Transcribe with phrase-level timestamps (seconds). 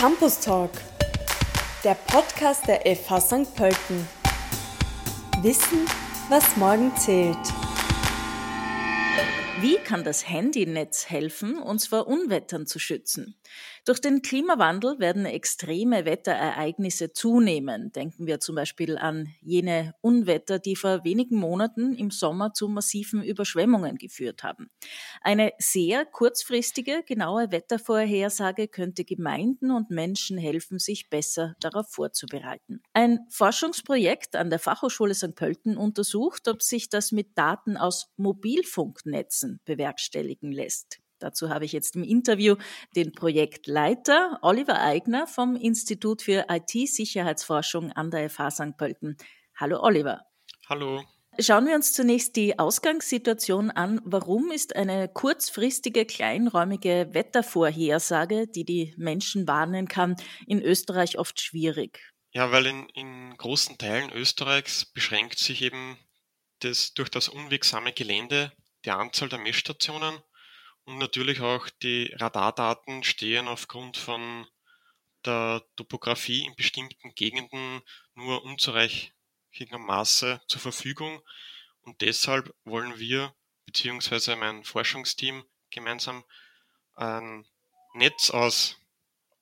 [0.00, 0.70] Campus Talk,
[1.84, 3.54] der Podcast der FH St.
[3.54, 4.08] Pölten.
[5.42, 5.86] Wissen,
[6.30, 7.36] was morgen zählt.
[9.62, 13.34] Wie kann das Handynetz helfen, uns vor Unwettern zu schützen?
[13.84, 17.92] Durch den Klimawandel werden extreme Wetterereignisse zunehmen.
[17.92, 23.22] Denken wir zum Beispiel an jene Unwetter, die vor wenigen Monaten im Sommer zu massiven
[23.22, 24.70] Überschwemmungen geführt haben.
[25.20, 32.82] Eine sehr kurzfristige, genaue Wettervorhersage könnte Gemeinden und Menschen helfen, sich besser darauf vorzubereiten.
[32.94, 35.34] Ein Forschungsprojekt an der Fachhochschule St.
[35.34, 41.00] Pölten untersucht, ob sich das mit Daten aus Mobilfunknetzen bewerkstelligen lässt.
[41.18, 42.56] Dazu habe ich jetzt im Interview
[42.96, 48.76] den Projektleiter Oliver Eigner vom Institut für IT-Sicherheitsforschung an der FH St.
[48.76, 49.16] Pölten.
[49.54, 50.22] Hallo Oliver.
[50.68, 51.04] Hallo.
[51.38, 54.00] Schauen wir uns zunächst die Ausgangssituation an.
[54.04, 62.12] Warum ist eine kurzfristige, kleinräumige Wettervorhersage, die die Menschen warnen kann, in Österreich oft schwierig?
[62.32, 65.98] Ja, weil in, in großen Teilen Österreichs beschränkt sich eben
[66.60, 68.52] das, durch das unwegsame Gelände
[68.84, 70.22] die Anzahl der Messstationen
[70.84, 74.46] und natürlich auch die Radardaten stehen aufgrund von
[75.24, 77.82] der Topografie in bestimmten Gegenden
[78.14, 81.20] nur unzureichendem Maße zur Verfügung.
[81.82, 83.34] Und deshalb wollen wir,
[83.66, 86.24] beziehungsweise mein Forschungsteam gemeinsam
[86.94, 87.46] ein
[87.94, 88.78] Netz aus,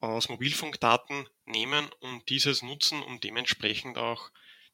[0.01, 4.31] aus Mobilfunkdaten nehmen und dieses nutzen, um dementsprechend auch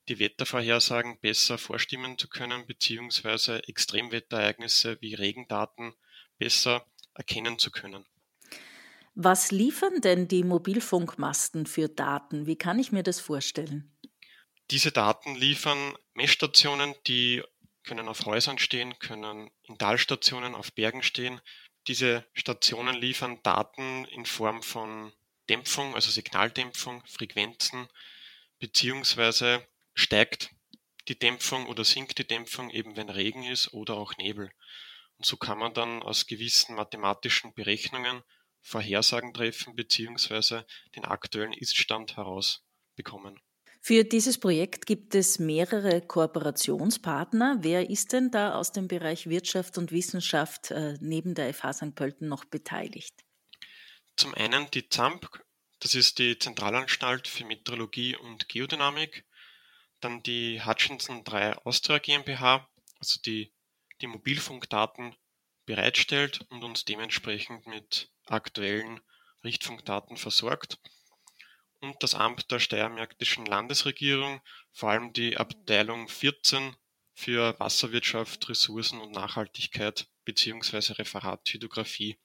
[0.08, 5.94] die Wettervorhersagen besser vorstimmen zu können, beziehungsweise Extremwetterereignisse wie Regendaten
[6.38, 8.04] besser erkennen zu können.
[9.14, 12.46] Was liefern denn die Mobilfunkmasten für Daten?
[12.46, 13.96] Wie kann ich mir das vorstellen?
[14.70, 17.42] Diese Daten liefern Messstationen, die
[17.84, 21.40] können auf Häusern stehen, können in Talstationen, auf Bergen stehen.
[21.86, 25.12] Diese Stationen liefern Daten in Form von
[25.48, 27.88] Dämpfung, also Signaldämpfung, Frequenzen,
[28.58, 30.50] beziehungsweise steigt
[31.08, 34.50] die Dämpfung oder sinkt die Dämpfung eben wenn Regen ist oder auch Nebel.
[35.16, 38.22] Und so kann man dann aus gewissen mathematischen Berechnungen
[38.62, 40.66] Vorhersagen treffen beziehungsweise
[40.96, 43.38] den aktuellen Iststand herausbekommen.
[43.82, 47.58] Für dieses Projekt gibt es mehrere Kooperationspartner.
[47.60, 51.94] Wer ist denn da aus dem Bereich Wirtschaft und Wissenschaft äh, neben der FH St.
[51.94, 53.14] Pölten noch beteiligt?
[54.16, 55.28] Zum einen die ZAMP,
[55.80, 59.26] das ist die Zentralanstalt für Meteorologie und Geodynamik.
[60.04, 62.68] Dann die Hutchinson 3 Austria GmbH,
[63.00, 63.54] also die
[64.02, 65.16] die Mobilfunkdaten
[65.64, 69.00] bereitstellt und uns dementsprechend mit aktuellen
[69.42, 70.78] Richtfunkdaten versorgt.
[71.80, 74.42] Und das Amt der Steiermärkischen Landesregierung,
[74.72, 76.76] vor allem die Abteilung 14
[77.14, 80.94] für Wasserwirtschaft, Ressourcen und Nachhaltigkeit bzw.
[80.94, 82.18] Referat Hydrographie,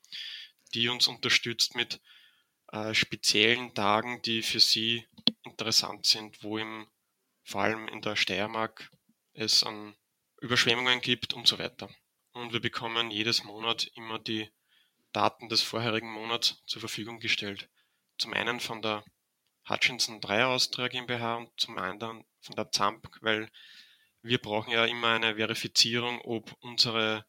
[0.74, 2.02] die uns unterstützt mit
[2.74, 5.08] äh, speziellen Tagen, die für Sie
[5.44, 6.88] interessant sind, wo im,
[7.50, 8.92] vor allem in der Steiermark
[9.34, 9.96] es an
[10.40, 11.90] Überschwemmungen gibt und so weiter.
[12.34, 14.52] Und wir bekommen jedes Monat immer die
[15.14, 17.68] Daten des vorherigen Monats zur Verfügung gestellt.
[18.20, 19.04] Zum einen von der
[19.68, 23.52] Hutchinson 3 Austria GmbH und zum anderen von der ZAMP, weil
[24.22, 27.26] wir brauchen ja immer eine Verifizierung, ob unsere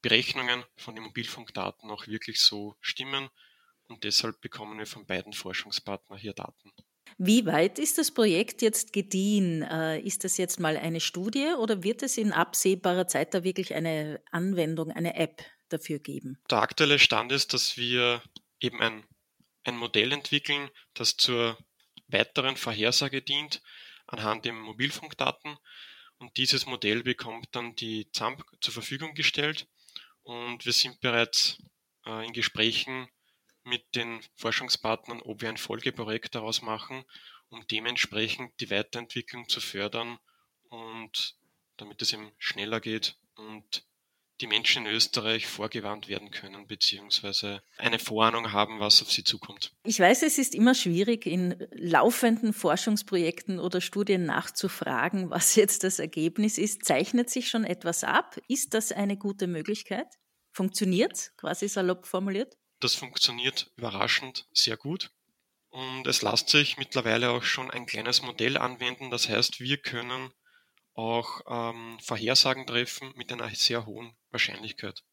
[0.00, 3.28] Berechnungen von den Mobilfunkdaten auch wirklich so stimmen
[3.88, 6.72] und deshalb bekommen wir von beiden Forschungspartnern hier Daten.
[7.22, 9.60] Wie weit ist das Projekt jetzt gediehen?
[9.60, 13.74] Äh, ist das jetzt mal eine Studie oder wird es in absehbarer Zeit da wirklich
[13.74, 16.38] eine Anwendung, eine App dafür geben?
[16.50, 18.22] Der aktuelle Stand ist, dass wir
[18.58, 19.04] eben ein,
[19.64, 21.58] ein Modell entwickeln, das zur
[22.08, 23.60] weiteren Vorhersage dient
[24.06, 25.58] anhand der Mobilfunkdaten.
[26.16, 29.68] Und dieses Modell bekommt dann die ZAMP zur Verfügung gestellt.
[30.22, 31.58] Und wir sind bereits
[32.06, 33.08] äh, in Gesprächen
[33.64, 37.04] mit den Forschungspartnern, ob wir ein Folgeprojekt daraus machen,
[37.48, 40.18] um dementsprechend die Weiterentwicklung zu fördern
[40.68, 41.36] und
[41.76, 43.84] damit es eben schneller geht und
[44.40, 49.72] die Menschen in Österreich vorgewarnt werden können, beziehungsweise eine Vorahnung haben, was auf sie zukommt.
[49.84, 55.98] Ich weiß, es ist immer schwierig, in laufenden Forschungsprojekten oder Studien nachzufragen, was jetzt das
[55.98, 56.84] Ergebnis ist.
[56.84, 58.38] Zeichnet sich schon etwas ab?
[58.48, 60.08] Ist das eine gute Möglichkeit?
[60.52, 62.56] Funktioniert, quasi salopp formuliert?
[62.80, 65.10] Das funktioniert überraschend sehr gut.
[65.68, 69.10] Und es lässt sich mittlerweile auch schon ein kleines Modell anwenden.
[69.10, 70.32] Das heißt, wir können
[70.94, 75.04] auch ähm, Vorhersagen treffen mit einer sehr hohen Wahrscheinlichkeit.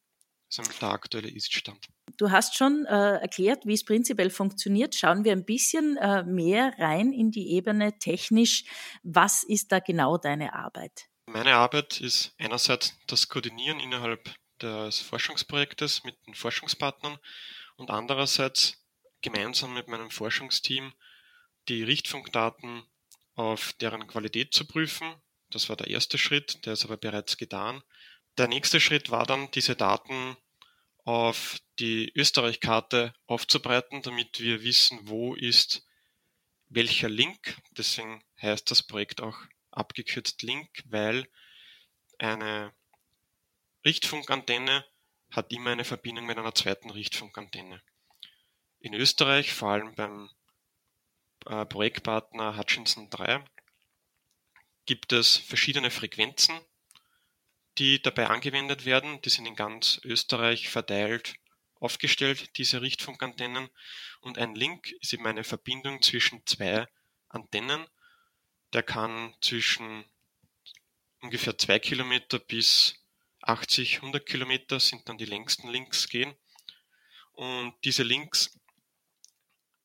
[0.49, 1.85] Das ist der aktuelle Iststand.
[2.17, 4.95] Du hast schon äh, erklärt, wie es prinzipiell funktioniert.
[4.95, 8.63] Schauen wir ein bisschen äh, mehr rein in die Ebene technisch.
[9.03, 11.09] Was ist da genau deine Arbeit?
[11.25, 17.17] Meine Arbeit ist einerseits das Koordinieren innerhalb des Forschungsprojektes mit den Forschungspartnern
[17.75, 18.83] und andererseits
[19.21, 20.93] gemeinsam mit meinem Forschungsteam
[21.67, 22.83] die Richtfunkdaten
[23.35, 25.13] auf deren Qualität zu prüfen.
[25.49, 27.83] Das war der erste Schritt, der ist aber bereits getan.
[28.37, 30.37] Der nächste Schritt war dann, diese Daten
[31.03, 35.85] auf die Österreich-Karte aufzubreiten, damit wir wissen, wo ist
[36.69, 37.57] welcher Link.
[37.71, 39.37] Deswegen heißt das Projekt auch
[39.71, 41.27] abgekürzt Link, weil
[42.19, 42.73] eine
[43.87, 44.85] Richtfunkantenne
[45.31, 47.81] hat immer eine Verbindung mit einer zweiten Richtfunkantenne.
[48.79, 50.29] In Österreich, vor allem beim
[51.45, 53.45] äh, Projektpartner Hutchinson 3,
[54.85, 56.59] gibt es verschiedene Frequenzen,
[57.77, 59.21] die dabei angewendet werden.
[59.21, 61.35] Die sind in ganz Österreich verteilt
[61.75, 63.69] aufgestellt, diese Richtfunkantennen.
[64.19, 66.87] Und ein Link ist eben eine Verbindung zwischen zwei
[67.29, 67.87] Antennen.
[68.73, 70.03] Der kann zwischen
[71.21, 73.06] ungefähr zwei Kilometer bis
[73.47, 76.35] 80, 100 Kilometer sind dann die längsten Links gehen.
[77.31, 78.59] Und diese Links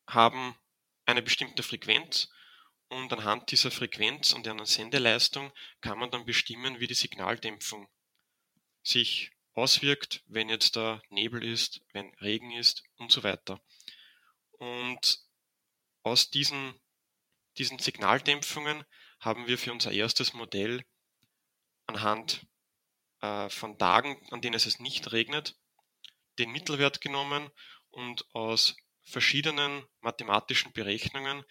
[0.06, 0.56] haben
[1.06, 2.29] eine bestimmte Frequenz
[2.88, 7.88] und anhand dieser Frequenz und einer Sendeleistung kann man dann bestimmen, wie die Signaldämpfung
[8.82, 13.62] sich auswirkt, wenn jetzt da Nebel ist, wenn Regen ist und so weiter.
[14.53, 15.20] Und
[16.03, 16.75] aus diesen,
[17.59, 18.85] diesen Signaldämpfungen
[19.20, 20.85] haben wir für unser erstes Modell
[21.87, 22.47] anhand
[23.23, 25.57] äh, von Tagen, an denen es nicht regnet,
[26.39, 27.51] den Mittelwert genommen
[27.91, 31.45] und aus verschiedenen mathematischen Berechnungen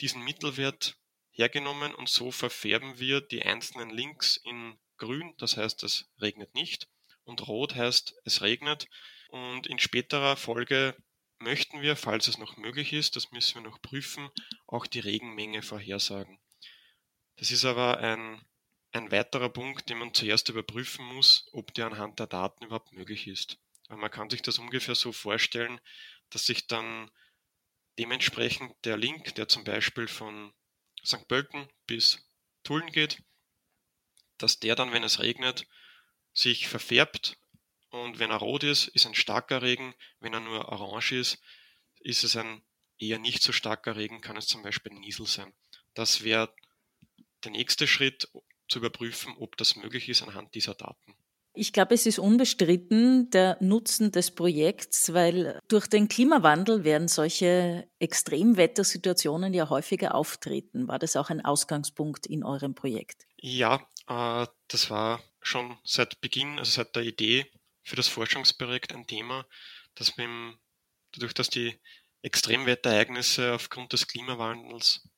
[0.00, 0.96] diesen Mittelwert
[1.30, 6.88] hergenommen und so verfärben wir die einzelnen Links in grün, das heißt es regnet nicht,
[7.24, 8.88] und rot heißt es regnet.
[9.28, 10.96] Und in späterer Folge
[11.38, 14.28] möchten wir, falls es noch möglich ist, das müssen wir noch prüfen,
[14.66, 16.40] auch die Regenmenge vorhersagen.
[17.36, 18.44] Das ist aber ein
[18.92, 23.26] ein weiterer Punkt, den man zuerst überprüfen muss, ob der anhand der Daten überhaupt möglich
[23.26, 23.58] ist.
[23.88, 25.80] Man kann sich das ungefähr so vorstellen,
[26.30, 27.10] dass sich dann
[27.98, 30.52] dementsprechend der Link, der zum Beispiel von
[31.04, 31.26] St.
[31.28, 32.24] Pölten bis
[32.62, 33.22] Tulln geht,
[34.38, 35.66] dass der dann, wenn es regnet,
[36.32, 37.36] sich verfärbt
[37.90, 41.42] und wenn er rot ist, ist ein starker Regen, wenn er nur orange ist,
[42.00, 42.62] ist es ein
[42.98, 45.52] eher nicht so starker Regen, kann es zum Beispiel Niesel sein.
[45.94, 46.54] Das wäre
[47.44, 48.30] der nächste Schritt,
[48.70, 51.14] zu überprüfen, ob das möglich ist anhand dieser Daten.
[51.52, 57.88] Ich glaube, es ist unbestritten der Nutzen des Projekts, weil durch den Klimawandel werden solche
[57.98, 60.86] Extremwettersituationen ja häufiger auftreten.
[60.86, 63.26] War das auch ein Ausgangspunkt in eurem Projekt?
[63.36, 67.50] Ja, äh, das war schon seit Beginn, also seit der Idee
[67.82, 69.44] für das Forschungsprojekt ein Thema,
[69.96, 70.28] dass wir
[71.12, 71.80] dadurch, dass die
[72.22, 75.08] Extremwetterereignisse aufgrund des Klimawandels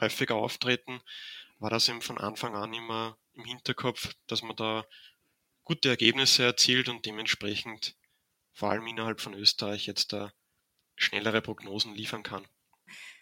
[0.00, 1.02] häufiger auftreten,
[1.58, 4.84] war das eben von Anfang an immer im Hinterkopf, dass man da
[5.64, 7.96] gute Ergebnisse erzielt und dementsprechend
[8.52, 10.32] vor allem innerhalb von Österreich jetzt da
[10.96, 12.46] schnellere Prognosen liefern kann.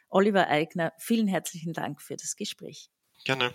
[0.09, 2.89] Oliver Eigner, vielen herzlichen Dank für das Gespräch.
[3.25, 3.55] Gerne.